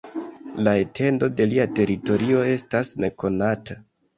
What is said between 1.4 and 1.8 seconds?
de lia